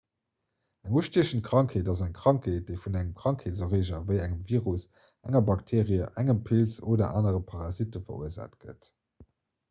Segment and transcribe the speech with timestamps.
[0.85, 4.85] eng ustiechend krankheet ass eng krankheet déi vun engem krankheetserreeger ewéi engem virus
[5.31, 8.89] enger bakteerie engem pilz oder anere parasitte verursaacht gëtt